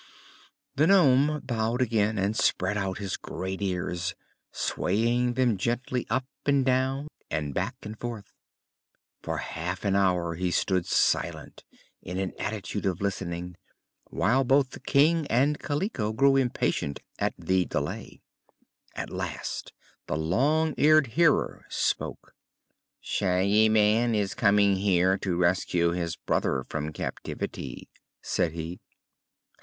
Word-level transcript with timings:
The 0.77 0.87
nome 0.87 1.41
bowed 1.43 1.79
again 1.79 2.17
and 2.17 2.35
spread 2.35 2.75
out 2.75 2.97
his 2.97 3.17
great 3.17 3.61
ears, 3.61 4.15
swaying 4.51 5.33
them 5.33 5.57
gently 5.57 6.07
up 6.09 6.25
and 6.43 6.65
down 6.65 7.07
and 7.29 7.53
back 7.53 7.75
and 7.83 7.99
forth. 7.99 8.33
For 9.21 9.37
half 9.37 9.85
an 9.85 9.95
hour 9.95 10.33
he 10.33 10.49
stood 10.49 10.87
silent, 10.87 11.63
in 12.01 12.17
an 12.17 12.33
attitude 12.39 12.87
of 12.87 12.99
listening, 12.99 13.57
while 14.05 14.43
both 14.43 14.71
the 14.71 14.79
King 14.79 15.27
and 15.27 15.59
Kaliko 15.59 16.13
grew 16.13 16.35
impatient 16.35 16.99
at 17.19 17.35
the 17.37 17.65
delay. 17.65 18.23
At 18.95 19.11
last 19.11 19.71
the 20.07 20.17
Long 20.17 20.73
Eared 20.79 21.09
Hearer 21.13 21.67
spoke: 21.69 22.33
"Shaggy 22.99 23.69
Man 23.69 24.15
is 24.15 24.33
coming 24.33 24.77
here 24.77 25.19
to 25.19 25.37
rescue 25.37 25.91
his 25.91 26.15
brother 26.15 26.65
from 26.67 26.91
captivity," 26.91 27.87
said 28.23 28.53
he. 28.53 28.79